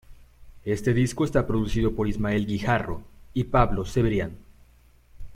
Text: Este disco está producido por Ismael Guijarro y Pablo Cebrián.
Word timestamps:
Este 0.65 0.95
disco 0.95 1.25
está 1.25 1.45
producido 1.45 1.93
por 1.95 2.07
Ismael 2.07 2.47
Guijarro 2.47 3.03
y 3.35 3.43
Pablo 3.43 3.85
Cebrián. 3.85 4.35